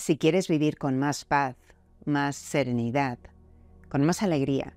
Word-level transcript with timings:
Si 0.00 0.16
quieres 0.16 0.48
vivir 0.48 0.78
con 0.78 0.98
más 0.98 1.26
paz, 1.26 1.56
más 2.06 2.34
serenidad, 2.34 3.18
con 3.90 4.02
más 4.02 4.22
alegría, 4.22 4.74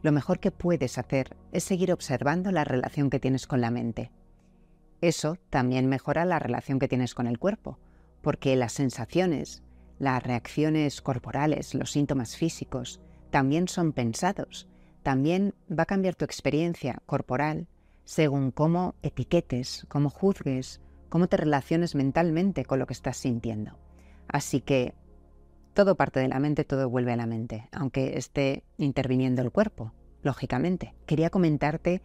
lo 0.00 0.12
mejor 0.12 0.38
que 0.38 0.52
puedes 0.52 0.96
hacer 0.96 1.36
es 1.50 1.64
seguir 1.64 1.92
observando 1.92 2.52
la 2.52 2.62
relación 2.62 3.10
que 3.10 3.18
tienes 3.18 3.48
con 3.48 3.60
la 3.60 3.72
mente. 3.72 4.12
Eso 5.00 5.38
también 5.50 5.88
mejora 5.88 6.24
la 6.24 6.38
relación 6.38 6.78
que 6.78 6.86
tienes 6.86 7.16
con 7.16 7.26
el 7.26 7.40
cuerpo, 7.40 7.80
porque 8.22 8.54
las 8.54 8.72
sensaciones, 8.72 9.64
las 9.98 10.22
reacciones 10.22 11.02
corporales, 11.02 11.74
los 11.74 11.90
síntomas 11.90 12.36
físicos, 12.36 13.00
también 13.30 13.66
son 13.66 13.92
pensados. 13.92 14.68
También 15.02 15.52
va 15.68 15.82
a 15.82 15.86
cambiar 15.86 16.14
tu 16.14 16.24
experiencia 16.24 17.02
corporal 17.06 17.66
según 18.04 18.52
cómo 18.52 18.94
etiquetes, 19.02 19.84
cómo 19.88 20.10
juzgues, 20.10 20.80
cómo 21.08 21.26
te 21.26 21.38
relaciones 21.38 21.96
mentalmente 21.96 22.64
con 22.64 22.78
lo 22.78 22.86
que 22.86 22.94
estás 22.94 23.16
sintiendo. 23.16 23.83
Así 24.28 24.60
que 24.60 24.94
todo 25.74 25.96
parte 25.96 26.20
de 26.20 26.28
la 26.28 26.38
mente, 26.38 26.64
todo 26.64 26.88
vuelve 26.88 27.12
a 27.12 27.16
la 27.16 27.26
mente, 27.26 27.68
aunque 27.72 28.16
esté 28.16 28.64
interviniendo 28.78 29.42
el 29.42 29.50
cuerpo, 29.50 29.92
lógicamente. 30.22 30.94
Quería 31.06 31.30
comentarte 31.30 32.00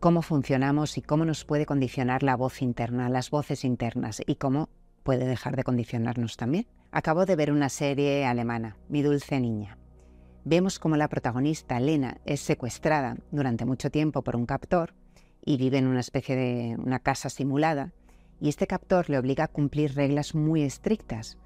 cómo 0.00 0.22
funcionamos 0.22 0.96
y 0.98 1.02
cómo 1.02 1.24
nos 1.24 1.44
puede 1.44 1.66
condicionar 1.66 2.22
la 2.22 2.36
voz 2.36 2.62
interna, 2.62 3.08
las 3.08 3.30
voces 3.30 3.64
internas 3.64 4.22
y 4.26 4.36
cómo 4.36 4.68
puede 5.02 5.26
dejar 5.26 5.56
de 5.56 5.64
condicionarnos 5.64 6.36
también. 6.36 6.66
Acabo 6.92 7.26
de 7.26 7.36
ver 7.36 7.50
una 7.50 7.68
serie 7.68 8.24
alemana, 8.24 8.76
Mi 8.88 9.02
dulce 9.02 9.40
niña. 9.40 9.78
Vemos 10.44 10.78
cómo 10.78 10.96
la 10.96 11.08
protagonista, 11.08 11.80
Lena, 11.80 12.18
es 12.26 12.40
secuestrada 12.40 13.16
durante 13.30 13.64
mucho 13.64 13.90
tiempo 13.90 14.22
por 14.22 14.36
un 14.36 14.46
captor 14.46 14.94
y 15.42 15.56
vive 15.56 15.78
en 15.78 15.86
una 15.86 16.00
especie 16.00 16.36
de 16.36 16.76
una 16.78 17.00
casa 17.00 17.30
simulada 17.30 17.92
y 18.44 18.48
este 18.50 18.66
captor 18.66 19.08
le 19.08 19.18
obliga 19.18 19.44
a 19.44 19.48
cumplir 19.48 19.94
reglas 19.94 20.34
muy 20.34 20.62
estrictas 20.62 21.38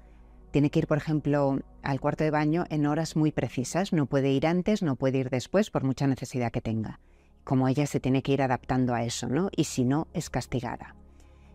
tiene 0.51 0.71
que 0.71 0.79
ir, 0.79 0.87
por 0.87 0.97
ejemplo, 0.97 1.59
al 1.83 1.99
cuarto 1.99 2.23
de 2.23 2.31
baño 2.31 2.65
en 2.69 2.85
horas 2.87 3.15
muy 3.15 3.31
precisas. 3.31 3.93
No 3.93 4.07
puede 4.07 4.31
ir 4.31 4.47
antes, 4.47 4.81
no 4.81 4.95
puede 4.95 5.19
ir 5.19 5.29
después, 5.29 5.69
por 5.69 5.83
mucha 5.83 6.07
necesidad 6.07 6.51
que 6.51 6.61
tenga. 6.61 6.99
Como 7.43 7.67
ella 7.67 7.85
se 7.85 7.99
tiene 7.99 8.23
que 8.23 8.33
ir 8.33 8.41
adaptando 8.41 8.93
a 8.93 9.03
eso, 9.03 9.27
¿no? 9.27 9.49
Y 9.55 9.65
si 9.65 9.85
no, 9.85 10.07
es 10.13 10.29
castigada. 10.29 10.95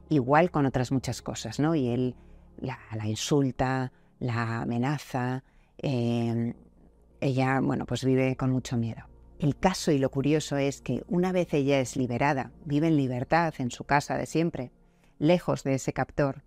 Igual 0.09 0.51
con 0.51 0.67
otras 0.67 0.92
muchas 0.92 1.23
cosas, 1.23 1.58
¿no? 1.58 1.75
Y 1.75 1.89
él 1.89 2.14
la, 2.58 2.79
insulta, 3.05 3.92
la 4.20 4.62
amenaza. 4.62 5.42
Em, 5.79 6.55
ella, 7.20 7.61
bueno, 7.61 7.84
pues 7.86 8.05
vive 8.05 8.36
con 8.36 8.51
mucho 8.51 8.77
miedo. 8.77 9.03
El 9.41 9.56
caso 9.56 9.91
y 9.91 9.98
lo 9.98 10.11
curioso 10.11 10.56
es 10.56 10.81
que 10.81 11.03
una 11.08 11.33
vez 11.33 11.53
ella 11.53 11.81
es 11.81 11.97
liberada, 11.97 12.53
vive 12.64 12.86
en 12.86 12.97
libertad 12.97 13.53
en 13.58 13.73
su 13.73 13.84
casa 13.84 14.17
de 14.17 14.27
siempre, 14.27 14.70
lejos 15.19 15.65
de 15.65 15.75
ese 15.75 15.93
captor, 15.93 16.43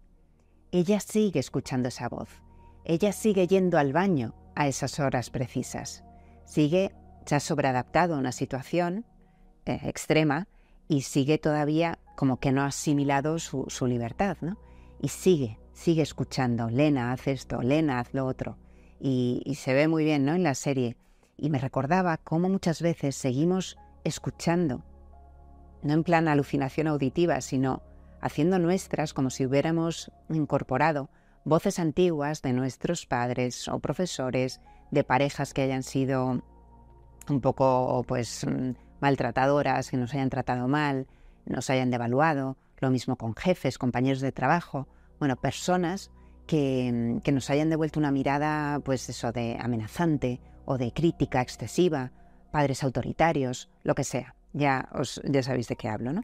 ella 0.72 1.00
sigue 1.00 1.40
escuchando 1.40 1.88
esa 1.88 2.10
voz. 2.10 2.30
Ella 2.84 3.12
sigue 3.12 3.48
yendo 3.48 3.78
al 3.78 3.94
baño 3.94 4.34
a 4.56 4.68
esas 4.68 5.00
horas 5.00 5.30
precisas. 5.30 6.04
Sigue, 6.46 6.94
ha 7.30 7.40
sobreadaptado 7.40 8.16
a 8.16 8.20
una 8.20 8.32
situación 8.32 9.06
eh, 9.66 9.80
extrema 9.84 10.48
y 10.88 11.02
sigue 11.02 11.38
todavía 11.38 12.00
como 12.16 12.40
que 12.40 12.52
no 12.52 12.62
ha 12.62 12.68
asimilado 12.68 13.38
su, 13.40 13.68
libertad, 13.86 14.38
¿no? 14.42 14.58
Y 15.02 15.10
sigue, 15.10 15.60
sigue 15.74 16.02
escuchando. 16.02 16.70
Lena, 16.70 17.12
haz 17.12 17.28
esto, 17.28 17.62
Lena, 17.62 18.00
haz 18.00 18.14
lo 18.14 18.26
otro. 18.26 18.58
Y, 19.00 19.42
y 19.46 19.56
se 19.56 19.74
ve 19.74 19.88
muy 19.88 20.04
bien, 20.04 20.26
¿no? 20.26 20.34
En 20.34 20.44
la 20.44 20.56
serie. 20.56 20.98
Y 21.38 21.50
me 21.50 21.60
recordaba 21.60 22.18
cómo 22.18 22.50
muchas 22.50 22.82
veces 22.82 23.16
seguimos 23.16 23.78
escuchando, 24.04 24.84
no 25.84 25.94
en 25.94 26.04
plan 26.04 26.28
alucinación 26.28 26.88
auditiva, 26.88 27.42
sino 27.42 27.84
haciendo 28.28 28.60
nuestras 28.60 29.14
como 29.14 29.30
si 29.30 29.46
hubiéramos 29.46 30.12
incorporado 30.30 31.10
voces 31.44 31.80
antiguas 31.80 32.42
de 32.42 32.54
nuestros 32.54 33.06
padres 33.06 33.68
o 33.68 33.80
profesores, 33.80 34.62
de 34.92 35.04
parejas 35.04 35.54
que 35.54 35.64
hayan 35.64 35.84
sido 35.84 36.44
un 37.30 37.42
poco 37.42 38.04
pues 38.08 38.46
maltratadoras, 39.00 39.90
que 39.90 39.98
nos 39.98 40.14
hayan 40.14 40.30
tratado 40.30 40.68
mal, 40.68 41.08
nos 41.46 41.70
hayan 41.70 41.90
devaluado, 41.90 42.58
lo 42.80 42.90
mismo 42.92 43.16
con 43.16 43.34
jefes, 43.36 43.78
compañeros 43.78 44.22
de 44.22 44.32
trabajo, 44.32 44.88
bueno, 45.20 45.36
personas 45.36 46.12
que, 46.46 47.20
que 47.24 47.32
nos 47.32 47.50
hayan 47.50 47.70
devuelto 47.70 48.00
una 48.00 48.12
mirada 48.12 48.80
pues 48.82 49.10
eso 49.10 49.32
de 49.32 49.58
amenazante 49.60 50.40
o 50.66 50.78
de 50.78 50.92
crítica 50.92 51.42
excesiva, 51.42 52.12
padres 52.52 52.84
autoritarios, 52.84 53.70
lo 53.84 53.96
que 53.96 54.04
sea. 54.04 54.36
Ya 54.54 54.90
os 54.94 55.22
ya 55.24 55.44
sabéis 55.44 55.68
de 55.68 55.76
qué 55.76 55.90
hablo, 55.90 56.14
¿no? 56.14 56.24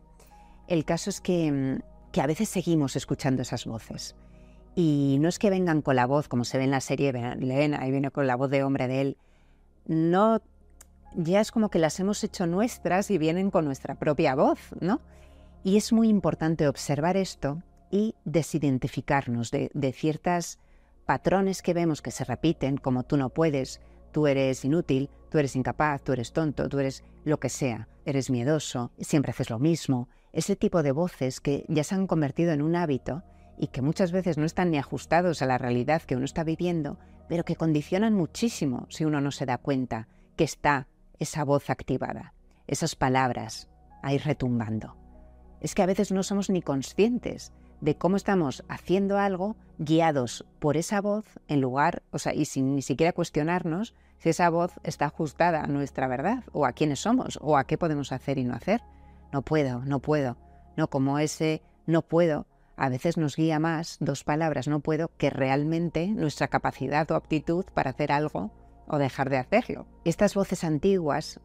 El 0.68 0.86
caso 0.86 1.10
es 1.10 1.22
que, 1.22 1.82
que 2.14 2.22
a 2.22 2.28
veces 2.28 2.48
seguimos 2.48 2.96
escuchando 2.96 3.42
esas 3.42 3.66
voces. 3.66 4.16
Y 4.76 5.18
no 5.20 5.28
es 5.28 5.40
que 5.40 5.50
vengan 5.50 5.82
con 5.82 5.96
la 5.96 6.06
voz, 6.06 6.28
como 6.28 6.46
se 6.46 6.60
ve 6.60 6.64
en 6.64 6.72
la 6.72 6.80
serie, 6.80 7.12
leen, 7.12 7.74
ahí 7.74 7.92
viene 7.92 8.12
con 8.12 8.28
la 8.28 8.36
voz 8.36 8.52
de 8.52 8.64
hombre 8.64 8.88
de 8.88 9.02
él. 9.02 9.18
No, 9.88 10.40
ya 11.16 11.42
es 11.42 11.52
como 11.52 11.70
que 11.70 11.80
las 11.80 12.00
hemos 12.00 12.24
hecho 12.24 12.46
nuestras 12.46 13.10
y 13.10 13.18
vienen 13.18 13.50
con 13.50 13.66
nuestra 13.66 13.96
propia 13.96 14.36
voz, 14.36 14.60
¿no? 14.80 15.02
Y 15.64 15.76
es 15.76 15.92
muy 15.92 16.08
importante 16.08 16.68
observar 16.68 17.18
esto 17.18 17.64
y 17.90 18.14
desidentificarnos 18.26 19.50
de, 19.50 19.72
de 19.74 19.92
ciertos 19.92 20.60
patrones 21.06 21.64
que 21.64 21.74
vemos 21.74 22.04
que 22.04 22.12
se 22.12 22.26
repiten, 22.26 22.78
como 22.78 23.04
tú 23.04 23.18
no 23.18 23.30
puedes, 23.30 23.82
tú 24.12 24.28
eres 24.28 24.64
inútil, 24.64 25.10
tú 25.32 25.40
eres 25.40 25.56
incapaz, 25.56 26.04
tú 26.04 26.14
eres 26.14 26.32
tonto, 26.32 26.70
tú 26.70 26.78
eres 26.78 27.04
lo 27.24 27.40
que 27.40 27.50
sea, 27.50 27.88
eres 28.06 28.30
miedoso, 28.30 28.92
siempre 29.00 29.32
haces 29.32 29.50
lo 29.50 29.58
mismo, 29.58 30.10
ese 30.34 30.56
tipo 30.56 30.84
de 30.84 30.92
voces 30.92 31.40
que 31.40 31.64
ya 31.70 31.84
se 31.84 31.96
han 31.96 32.08
convertido 32.08 32.52
en 32.52 32.62
un 32.62 32.76
hábito 32.76 33.24
y 33.58 33.68
que 33.68 33.84
muchas 33.84 34.12
veces 34.12 34.38
no 34.38 34.46
están 34.46 34.72
ni 34.72 34.80
ajustados 34.80 35.42
a 35.42 35.46
la 35.46 35.60
realidad 35.60 36.02
que 36.02 36.16
uno 36.16 36.26
está 36.26 36.44
viviendo, 36.44 36.98
pero 37.30 37.46
que 37.46 37.56
condicionan 37.56 38.16
muchísimo 38.16 38.88
si 38.90 39.06
uno 39.06 39.22
no 39.22 39.32
se 39.32 39.46
da 39.46 39.60
cuenta 39.60 40.08
que 40.36 40.44
está 40.44 40.88
esa 41.20 41.44
voz 41.44 41.70
activada, 41.70 42.34
esas 42.68 42.96
palabras 42.96 43.70
ahí 44.02 44.18
retumbando. 44.18 44.98
Es 45.62 45.76
que 45.76 45.84
a 45.84 45.86
veces 45.86 46.12
no 46.12 46.24
somos 46.24 46.50
ni 46.50 46.64
conscientes 46.64 47.54
de 47.80 47.96
cómo 47.96 48.18
estamos 48.18 48.64
haciendo 48.68 49.20
algo 49.20 49.56
guiados 49.78 50.46
por 50.60 50.78
esa 50.78 51.00
voz 51.00 51.26
en 51.48 51.62
lugar, 51.62 52.02
o 52.12 52.18
sea, 52.18 52.34
y 52.34 52.46
sin 52.46 52.76
ni 52.76 52.82
siquiera 52.82 53.14
cuestionarnos 53.14 53.94
si 54.18 54.30
esa 54.30 54.50
voz 54.50 54.74
está 54.84 55.06
ajustada 55.06 55.62
a 55.62 55.68
nuestra 55.68 56.08
verdad 56.08 56.44
o 56.54 56.66
a 56.66 56.72
quiénes 56.72 57.00
somos 57.00 57.38
o 57.42 57.56
a 57.56 57.66
qué 57.66 57.78
podemos 57.78 58.12
hacer 58.12 58.40
y 58.40 58.44
no 58.44 58.56
hacer 58.56 58.82
no 59.34 59.42
puedo, 59.42 59.84
no 59.84 60.00
puedo. 60.00 60.38
No, 60.78 60.90
como 60.90 61.20
ese 61.20 61.62
no 61.86 62.04
puedo, 62.04 62.48
a 62.78 62.90
veces 62.90 63.18
nos 63.18 63.36
guía 63.36 63.60
más 63.60 63.98
dos 64.00 64.24
palabras 64.24 64.68
no 64.68 64.80
puedo 64.80 65.12
que 65.18 65.30
realmente 65.30 66.08
nuestra 66.08 66.48
capacidad 66.48 67.10
o 67.12 67.16
aptitud 67.16 67.66
para 67.74 67.92
hacer 67.92 68.12
algo 68.12 68.52
o 68.88 68.98
dejar 68.98 69.30
de 69.30 69.38
hacerlo. 69.38 69.88
Estas 70.06 70.36
voces 70.36 70.64
antiguas 70.64 71.40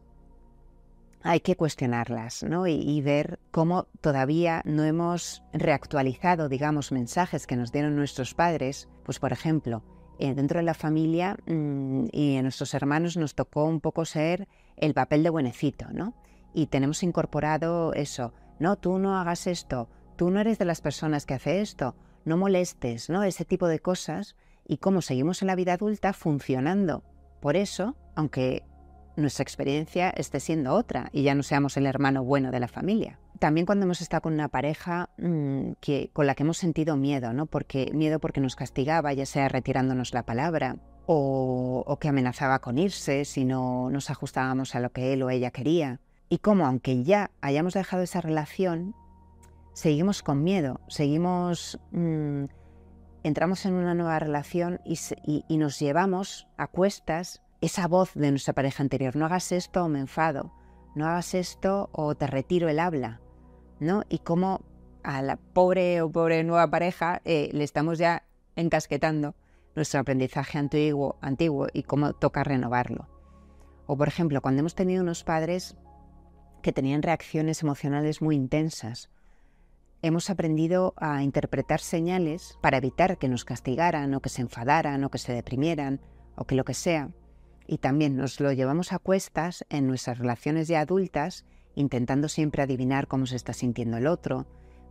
hay 1.21 1.41
que 1.41 1.55
cuestionarlas 1.55 2.43
¿no? 2.43 2.65
y, 2.67 3.01
ver 3.01 3.39
cómo 3.51 3.87
todavía 4.01 4.61
no 4.65 4.83
hemos 4.83 5.43
reactualizado, 5.51 6.47
digamos, 6.47 6.91
mensajes 6.91 7.45
que 7.45 7.57
nos 7.57 7.71
dieron 7.71 7.95
nuestros 7.95 8.33
padres. 8.33 8.87
Pues, 9.03 9.19
por 9.19 9.33
ejemplo, 9.33 9.83
eh, 10.17 10.33
dentro 10.33 10.59
de 10.59 10.63
la 10.63 10.73
familia 10.73 11.37
mm, 11.45 12.05
y 12.11 12.35
en 12.35 12.43
nuestros 12.43 12.73
hermanos 12.73 13.17
nos 13.17 13.35
tocó 13.35 13.65
un 13.65 13.81
poco 13.81 14.05
ser 14.05 14.47
el 14.77 14.93
papel 14.93 15.23
de 15.23 15.29
buenecito, 15.29 15.87
¿no? 15.91 16.13
Y 16.53 16.67
tenemos 16.67 17.03
incorporado 17.03 17.93
eso, 17.93 18.33
no, 18.59 18.75
tú 18.75 18.99
no 18.99 19.17
hagas 19.17 19.47
esto, 19.47 19.89
tú 20.15 20.29
no 20.31 20.39
eres 20.39 20.59
de 20.59 20.65
las 20.65 20.81
personas 20.81 21.25
que 21.25 21.33
hace 21.33 21.61
esto, 21.61 21.95
no 22.25 22.37
molestes, 22.37 23.09
¿no? 23.09 23.23
Ese 23.23 23.45
tipo 23.45 23.67
de 23.67 23.79
cosas 23.79 24.35
y 24.67 24.77
cómo 24.77 25.01
seguimos 25.01 25.41
en 25.41 25.47
la 25.47 25.55
vida 25.55 25.73
adulta 25.73 26.13
funcionando. 26.13 27.03
Por 27.39 27.55
eso, 27.55 27.95
aunque 28.15 28.63
nuestra 29.15 29.43
experiencia 29.43 30.09
esté 30.09 30.39
siendo 30.39 30.73
otra 30.73 31.09
y 31.13 31.23
ya 31.23 31.35
no 31.35 31.43
seamos 31.43 31.77
el 31.77 31.85
hermano 31.85 32.23
bueno 32.23 32.51
de 32.51 32.59
la 32.59 32.67
familia. 32.67 33.19
También 33.39 33.65
cuando 33.65 33.85
hemos 33.85 34.01
estado 34.01 34.21
con 34.21 34.33
una 34.33 34.49
pareja 34.49 35.09
mm, 35.17 35.71
que, 35.79 36.09
con 36.11 36.27
la 36.27 36.35
que 36.35 36.43
hemos 36.43 36.57
sentido 36.57 36.97
miedo, 36.97 37.31
¿no? 37.31 37.45
Porque, 37.45 37.91
miedo 37.93 38.19
porque 38.19 38.41
nos 38.41 38.55
castigaba, 38.57 39.13
ya 39.13 39.25
sea 39.25 39.47
retirándonos 39.47 40.13
la 40.13 40.23
palabra, 40.23 40.75
o, 41.05 41.83
o 41.87 41.97
que 41.97 42.09
amenazaba 42.09 42.59
con 42.59 42.77
irse 42.77 43.25
si 43.25 43.45
no 43.45 43.89
nos 43.89 44.09
ajustábamos 44.09 44.75
a 44.75 44.79
lo 44.79 44.91
que 44.91 45.13
él 45.13 45.23
o 45.23 45.29
ella 45.29 45.51
quería 45.51 46.01
y 46.29 46.37
cómo, 46.37 46.65
aunque 46.65 47.03
ya 47.03 47.31
hayamos 47.41 47.73
dejado 47.73 48.03
esa 48.03 48.21
relación, 48.21 48.95
seguimos 49.73 50.21
con 50.21 50.43
miedo, 50.43 50.79
seguimos, 50.87 51.79
mm, 51.91 52.45
entramos 53.23 53.65
en 53.65 53.73
una 53.73 53.95
nueva 53.95 54.19
relación 54.19 54.79
y, 54.85 55.57
nos 55.57 55.79
llevamos 55.79 56.47
a 56.57 56.67
cuestas 56.67 57.41
esa 57.61 57.87
voz 57.87 58.13
de 58.13 58.29
nuestra 58.29 58.53
pareja 58.53 58.83
anterior, 58.83 59.15
no 59.15 59.25
hagas 59.25 59.51
esto 59.51 59.83
o 59.83 59.89
me 59.89 59.99
enfado, 59.99 60.53
no 60.95 61.07
hagas 61.07 61.33
esto 61.33 61.89
o 61.91 62.15
te 62.15 62.27
retiro 62.27 62.69
el 62.69 62.79
habla, 62.79 63.19
¿no? 63.79 64.03
Y 64.07 64.19
cómo 64.19 64.61
a 65.03 65.21
la 65.21 65.37
pobre 65.37 66.01
o 66.01 66.11
pobre 66.11 66.43
nueva 66.43 66.69
pareja 66.69 67.21
eh, 67.25 67.49
le 67.53 67.63
estamos 67.63 67.97
ya 67.97 68.23
encasquetando 68.55 69.35
nuestro 69.75 69.99
aprendizaje 69.99 70.57
antiguo, 70.57 71.17
antiguo 71.21 71.67
y 71.73 71.83
cómo 71.83 72.13
toca 72.13 72.43
renovarlo. 72.43 73.07
O 73.87 73.97
por 73.97 74.07
ejemplo, 74.07 74.41
cuando 74.41 74.59
hemos 74.59 74.75
tenido 74.75 75.01
unos 75.01 75.23
padres 75.23 75.75
que 76.61 76.73
tenían 76.73 77.01
reacciones 77.01 77.61
emocionales 77.63 78.21
muy 78.21 78.35
intensas. 78.35 79.09
hemos 80.01 80.29
aprendido 80.29 80.93
a 80.97 81.23
interpretar 81.23 81.81
señales 81.81 82.57
para 82.61 82.77
evitar 82.77 83.17
que 83.17 83.27
nos 83.27 83.45
castigaran 83.45 84.13
o 84.13 84.21
que 84.21 84.29
se 84.29 84.41
enfadaran 84.41 85.03
o 85.03 85.09
que 85.09 85.17
se 85.17 85.33
deprimieran 85.33 85.99
o 86.35 86.45
que 86.45 86.55
lo 86.55 86.63
que 86.63 86.73
sea. 86.73 87.09
Y 87.67 87.79
también 87.79 88.15
nos 88.15 88.39
lo 88.39 88.51
llevamos 88.51 88.93
a 88.93 88.99
cuestas 88.99 89.65
en 89.69 89.87
nuestras 89.87 90.17
relaciones 90.17 90.67
ya 90.67 90.81
adultas, 90.81 91.45
intentando 91.75 92.29
siempre 92.29 92.63
adivinar 92.63 93.07
cómo 93.07 93.25
se 93.25 93.35
está 93.35 93.53
sintiendo 93.53 93.97
el 93.97 94.07
otro, 94.07 94.47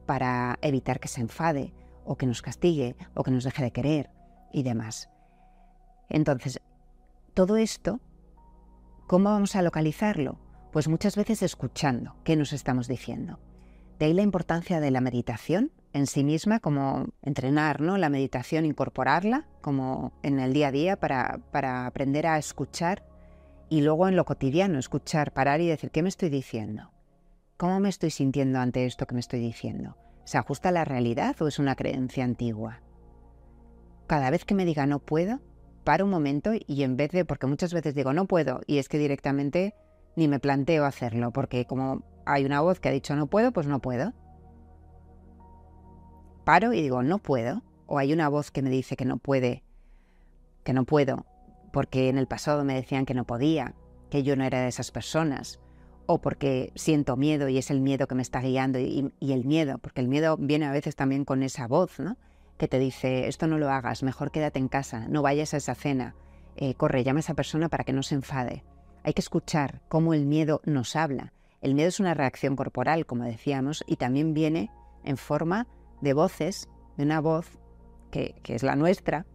para 0.06 0.58
evitar 0.62 1.00
que 1.00 1.08
se 1.08 1.20
enfade 1.20 1.74
o 2.04 2.16
que 2.16 2.26
nos 2.26 2.42
castigue 2.42 2.96
o 3.14 3.22
que 3.22 3.30
nos 3.30 3.44
deje 3.44 3.62
de 3.62 3.72
querer 3.72 4.10
y 4.52 4.62
demás. 4.62 5.10
Entonces, 6.08 6.60
todo 7.34 7.56
esto, 7.56 8.00
¿cómo 9.06 9.30
vamos 9.30 9.56
a 9.56 9.62
localizarlo? 9.62 10.38
Pues 10.72 10.88
muchas 10.88 11.16
veces 11.16 11.42
escuchando 11.42 12.14
qué 12.24 12.36
nos 12.36 12.52
estamos 12.52 12.88
diciendo. 12.88 13.38
De 13.98 14.06
ahí 14.06 14.12
la 14.12 14.22
importancia 14.22 14.80
de 14.80 14.90
la 14.90 15.00
meditación 15.00 15.72
en 15.92 16.06
sí 16.06 16.22
misma, 16.22 16.60
como 16.60 17.06
entrenar 17.22 17.80
¿no? 17.80 17.96
la 17.96 18.10
meditación, 18.10 18.64
incorporarla 18.64 19.46
como 19.60 20.12
en 20.22 20.38
el 20.38 20.52
día 20.52 20.68
a 20.68 20.72
día 20.72 20.96
para, 20.96 21.40
para 21.50 21.86
aprender 21.86 22.26
a 22.26 22.38
escuchar 22.38 23.04
y 23.70 23.80
luego 23.80 24.08
en 24.08 24.16
lo 24.16 24.24
cotidiano, 24.24 24.78
escuchar, 24.78 25.32
parar 25.32 25.60
y 25.60 25.66
decir, 25.66 25.90
¿qué 25.90 26.02
me 26.02 26.08
estoy 26.08 26.28
diciendo? 26.28 26.90
¿Cómo 27.56 27.80
me 27.80 27.88
estoy 27.88 28.10
sintiendo 28.10 28.60
ante 28.60 28.86
esto 28.86 29.06
que 29.06 29.14
me 29.14 29.20
estoy 29.20 29.40
diciendo? 29.40 29.96
¿Se 30.24 30.38
ajusta 30.38 30.68
a 30.68 30.72
la 30.72 30.84
realidad 30.84 31.34
o 31.40 31.48
es 31.48 31.58
una 31.58 31.74
creencia 31.74 32.24
antigua? 32.24 32.82
Cada 34.06 34.30
vez 34.30 34.44
que 34.44 34.54
me 34.54 34.64
diga 34.64 34.86
no 34.86 35.00
puedo, 35.00 35.40
paro 35.84 36.04
un 36.04 36.10
momento 36.10 36.52
y 36.54 36.82
en 36.82 36.96
vez 36.96 37.10
de, 37.10 37.24
porque 37.24 37.46
muchas 37.46 37.72
veces 37.72 37.94
digo 37.94 38.12
no 38.12 38.26
puedo 38.26 38.60
y 38.66 38.78
es 38.78 38.88
que 38.88 38.98
directamente 38.98 39.74
ni 40.16 40.28
me 40.28 40.40
planteo 40.40 40.84
hacerlo, 40.84 41.32
porque 41.32 41.64
como 41.66 42.02
hay 42.26 42.44
una 42.44 42.60
voz 42.60 42.80
que 42.80 42.88
ha 42.88 42.92
dicho 42.92 43.16
no 43.16 43.26
puedo, 43.26 43.52
pues 43.52 43.66
no 43.66 43.80
puedo. 43.80 44.12
Paro 46.44 46.72
y 46.72 46.82
digo 46.82 47.02
no 47.02 47.18
puedo, 47.18 47.62
o 47.86 47.98
hay 47.98 48.12
una 48.12 48.28
voz 48.28 48.50
que 48.50 48.62
me 48.62 48.70
dice 48.70 48.96
que 48.96 49.04
no 49.04 49.18
puede, 49.18 49.64
que 50.64 50.72
no 50.72 50.84
puedo, 50.84 51.26
porque 51.72 52.08
en 52.08 52.18
el 52.18 52.26
pasado 52.26 52.64
me 52.64 52.74
decían 52.74 53.06
que 53.06 53.14
no 53.14 53.24
podía, 53.24 53.74
que 54.10 54.22
yo 54.22 54.36
no 54.36 54.44
era 54.44 54.60
de 54.60 54.68
esas 54.68 54.90
personas, 54.90 55.60
o 56.06 56.20
porque 56.20 56.72
siento 56.74 57.16
miedo 57.16 57.48
y 57.48 57.58
es 57.58 57.70
el 57.70 57.80
miedo 57.80 58.06
que 58.06 58.14
me 58.14 58.22
está 58.22 58.40
guiando 58.40 58.78
y, 58.78 59.12
el 59.20 59.44
miedo, 59.44 59.78
porque 59.78 60.00
el 60.00 60.08
miedo 60.08 60.36
viene 60.38 60.66
a 60.66 60.72
veces 60.72 60.96
también 60.96 61.24
con 61.24 61.42
esa 61.42 61.66
voz, 61.66 61.98
¿no? 61.98 62.16
Que 62.56 62.66
te 62.66 62.78
dice, 62.78 63.28
esto 63.28 63.46
no 63.46 63.58
lo 63.58 63.70
hagas, 63.70 64.02
mejor 64.02 64.30
quédate 64.30 64.58
en 64.58 64.68
casa, 64.68 65.06
no 65.08 65.22
vayas 65.22 65.54
a 65.54 65.58
esa 65.58 65.74
cena, 65.74 66.14
eh, 66.56 66.74
corre, 66.74 67.04
llama 67.04 67.18
a 67.18 67.20
esa 67.20 67.34
persona 67.34 67.68
para 67.68 67.84
que 67.84 67.92
no 67.92 68.02
se 68.02 68.14
enfade. 68.14 68.64
Hay 69.02 69.14
que 69.14 69.20
escuchar 69.20 69.82
cómo 69.88 70.14
el 70.14 70.26
miedo 70.26 70.60
nos 70.64 70.96
habla. 70.96 71.32
El 71.60 71.74
miedo 71.74 71.88
es 71.88 72.00
una 72.00 72.14
reacción 72.14 72.56
corporal, 72.56 73.06
como 73.06 73.24
decíamos, 73.24 73.84
y 73.86 73.96
también 73.96 74.34
viene 74.34 74.70
en 75.04 75.16
forma 75.16 75.66
de 76.00 76.12
voces, 76.12 76.68
de 76.96 77.04
una 77.04 77.20
voz 77.20 77.58
que, 78.10 78.40
es 78.44 78.62
la 78.62 78.76
nuestra, 78.76 79.26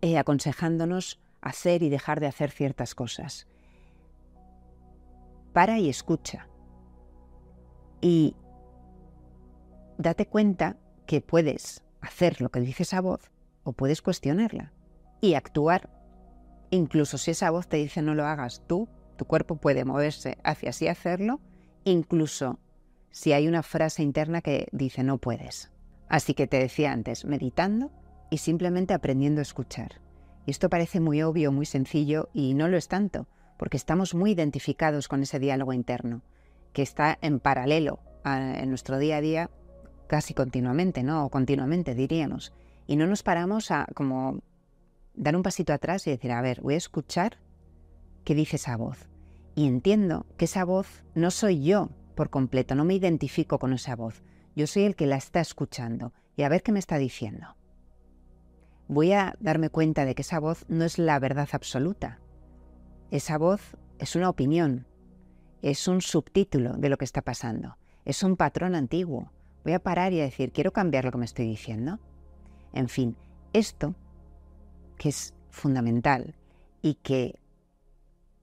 eh, 0.00 0.18
aconsejándonos 0.18 1.20
hacer 1.40 1.82
y 1.82 1.88
dejar 1.88 2.20
de 2.20 2.26
hacer 2.26 2.50
ciertas 2.50 2.94
cosas. 2.94 3.46
Para 5.52 5.78
y 5.78 5.88
escucha. 5.88 6.48
Y 8.00 8.36
date 9.98 10.26
cuenta 10.26 10.76
que 11.06 11.20
puedes 11.20 11.84
hacer 12.00 12.40
lo 12.40 12.50
que 12.50 12.60
dice 12.60 12.84
esa 12.84 13.00
voz 13.00 13.30
o 13.64 13.72
puedes 13.72 14.02
cuestionarla 14.02 14.72
y 15.20 15.34
actuar. 15.34 15.90
Incluso 16.72 17.18
si 17.18 17.32
esa 17.32 17.50
voz 17.50 17.68
te 17.68 17.76
dice 17.76 18.00
no 18.00 18.14
lo 18.14 18.24
hagas 18.24 18.62
tú, 18.66 18.88
tu 19.16 19.26
cuerpo 19.26 19.56
puede 19.56 19.84
moverse 19.84 20.38
hacia 20.42 20.70
así 20.70 20.88
hacerlo, 20.88 21.38
incluso 21.84 22.58
si 23.10 23.34
hay 23.34 23.46
una 23.46 23.62
frase 23.62 24.02
interna 24.02 24.40
que 24.40 24.68
dice 24.72 25.02
no 25.02 25.18
puedes. 25.18 25.70
Así 26.08 26.32
que 26.32 26.46
te 26.46 26.58
decía 26.58 26.90
antes, 26.90 27.26
meditando 27.26 27.90
y 28.30 28.38
simplemente 28.38 28.94
aprendiendo 28.94 29.40
a 29.40 29.42
escuchar. 29.42 30.00
Y 30.46 30.50
esto 30.50 30.70
parece 30.70 30.98
muy 30.98 31.22
obvio, 31.22 31.52
muy 31.52 31.66
sencillo, 31.66 32.30
y 32.32 32.54
no 32.54 32.68
lo 32.68 32.78
es 32.78 32.88
tanto, 32.88 33.28
porque 33.58 33.76
estamos 33.76 34.14
muy 34.14 34.30
identificados 34.30 35.08
con 35.08 35.22
ese 35.22 35.38
diálogo 35.38 35.74
interno, 35.74 36.22
que 36.72 36.80
está 36.80 37.18
en 37.20 37.38
paralelo 37.38 37.98
en 38.24 38.70
nuestro 38.70 38.96
día 38.96 39.18
a 39.18 39.20
día 39.20 39.50
casi 40.06 40.32
continuamente, 40.32 41.02
¿no? 41.02 41.26
O 41.26 41.28
continuamente 41.28 41.94
diríamos. 41.94 42.54
Y 42.86 42.96
no 42.96 43.06
nos 43.06 43.22
paramos 43.22 43.70
a 43.70 43.86
como 43.94 44.40
dar 45.14 45.36
un 45.36 45.42
pasito 45.42 45.72
atrás 45.72 46.06
y 46.06 46.10
decir, 46.10 46.32
a 46.32 46.42
ver, 46.42 46.60
voy 46.60 46.74
a 46.74 46.78
escuchar 46.78 47.38
qué 48.24 48.34
dice 48.34 48.56
esa 48.56 48.76
voz. 48.76 49.08
Y 49.54 49.66
entiendo 49.66 50.26
que 50.36 50.46
esa 50.46 50.64
voz 50.64 51.04
no 51.14 51.30
soy 51.30 51.62
yo 51.62 51.90
por 52.14 52.30
completo, 52.30 52.74
no 52.74 52.84
me 52.84 52.94
identifico 52.94 53.58
con 53.58 53.72
esa 53.72 53.96
voz. 53.96 54.22
Yo 54.54 54.66
soy 54.66 54.84
el 54.84 54.96
que 54.96 55.06
la 55.06 55.16
está 55.16 55.40
escuchando 55.40 56.12
y 56.36 56.42
a 56.42 56.48
ver 56.48 56.62
qué 56.62 56.72
me 56.72 56.78
está 56.78 56.98
diciendo 56.98 57.56
voy 58.92 59.12
a 59.12 59.36
darme 59.40 59.70
cuenta 59.70 60.04
de 60.04 60.14
que 60.14 60.22
esa 60.22 60.38
voz 60.38 60.64
no 60.68 60.84
es 60.84 60.98
la 60.98 61.18
verdad 61.18 61.48
absoluta. 61.52 62.20
Esa 63.10 63.38
voz 63.38 63.76
es 63.98 64.16
una 64.16 64.28
opinión, 64.28 64.86
es 65.62 65.88
un 65.88 66.00
subtítulo 66.00 66.74
de 66.74 66.88
lo 66.88 66.98
que 66.98 67.04
está 67.04 67.22
pasando, 67.22 67.76
es 68.04 68.22
un 68.22 68.36
patrón 68.36 68.74
antiguo. 68.74 69.30
Voy 69.64 69.74
a 69.74 69.82
parar 69.82 70.12
y 70.12 70.20
a 70.20 70.24
decir, 70.24 70.52
quiero 70.52 70.72
cambiar 70.72 71.04
lo 71.04 71.12
que 71.12 71.18
me 71.18 71.24
estoy 71.24 71.46
diciendo. 71.46 72.00
En 72.72 72.88
fin, 72.88 73.16
esto, 73.52 73.94
que 75.02 75.08
es 75.08 75.34
fundamental 75.50 76.34
y 76.80 76.94
que 76.94 77.38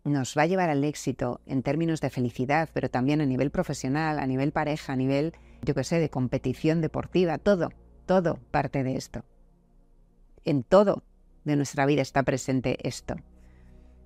nos 0.03 0.35
va 0.37 0.43
a 0.43 0.47
llevar 0.47 0.69
al 0.69 0.83
éxito 0.83 1.39
en 1.45 1.63
términos 1.63 2.01
de 2.01 2.09
felicidad, 2.09 2.69
pero 2.73 2.89
también 2.89 3.21
a 3.21 3.25
nivel 3.25 3.51
profesional, 3.51 4.19
a 4.19 4.27
nivel 4.27 4.51
pareja, 4.51 4.93
a 4.93 4.95
nivel, 4.95 5.33
yo 5.61 5.75
qué 5.75 5.83
sé, 5.83 5.99
de 5.99 6.09
competición 6.09 6.81
deportiva, 6.81 7.37
todo, 7.37 7.69
todo 8.05 8.39
parte 8.51 8.83
de 8.83 8.95
esto 8.95 9.23
en 10.45 10.63
todo 10.63 11.03
de 11.43 11.55
nuestra 11.55 11.85
vida 11.85 12.01
está 12.01 12.23
presente 12.23 12.87
esto. 12.87 13.15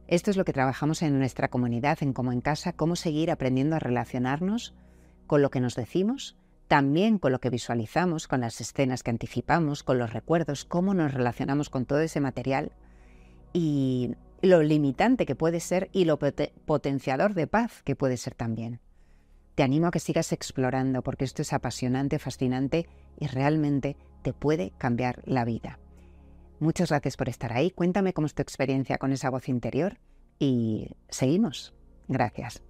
Esto 0.08 0.32
es 0.32 0.38
lo 0.38 0.46
que 0.46 0.54
trabajamos 0.54 1.02
en 1.02 1.18
nuestra 1.18 1.48
comunidad, 1.48 2.00
en 2.02 2.14
Como 2.14 2.32
en 2.32 2.42
Casa, 2.42 2.74
cómo 2.74 2.96
seguir 2.96 3.32
aprendiendo 3.32 3.76
a 3.76 3.80
relacionarnos 3.80 4.74
con 5.28 5.42
lo 5.42 5.50
que 5.50 5.62
nos 5.62 5.76
decimos, 5.76 6.38
también 6.74 7.20
con 7.20 7.32
lo 7.32 7.40
que 7.40 7.52
visualizamos, 7.52 8.28
con 8.28 8.42
las 8.42 8.60
escenas 8.60 9.04
que 9.04 9.12
anticipamos, 9.12 9.84
con 9.84 10.00
los 10.00 10.12
recuerdos, 10.12 10.66
cómo 10.66 10.96
nos 10.96 11.14
relacionamos 11.14 11.70
con 11.70 11.86
todo 11.86 12.00
ese 12.00 12.20
material 12.20 12.72
y 13.54 14.16
lo 14.42 14.64
limitante 14.64 15.28
que 15.28 15.36
puede 15.36 15.60
ser 15.60 15.92
y 15.94 16.06
lo 16.06 16.18
potenciador 16.18 17.36
de 17.36 17.46
paz 17.46 17.84
que 17.84 17.96
puede 17.96 18.18
ser 18.18 18.34
también. 18.34 18.80
Te 19.54 19.62
animo 19.62 19.86
a 19.86 19.92
que 19.92 20.00
sigas 20.00 20.32
explorando 20.32 21.04
porque 21.04 21.26
esto 21.26 21.44
es 21.44 21.54
apasionante, 21.54 22.18
fascinante 22.18 22.88
y 23.20 23.28
realmente 23.28 23.96
te 24.24 24.34
puede 24.34 24.72
cambiar 24.80 25.22
la 25.26 25.46
vida. 25.46 25.78
Muchas 26.60 26.90
gracias 26.90 27.18
por 27.18 27.30
estar 27.30 27.54
ahí. 27.54 27.70
Cuéntame 27.70 28.14
cómo 28.14 28.26
es 28.26 28.34
tu 28.34 28.42
experiencia 28.42 28.98
con 28.98 29.12
esa 29.12 29.30
voz 29.30 29.48
interior 29.48 30.00
y 30.40 30.88
seguimos. 31.08 31.76
Gracias. 32.08 32.64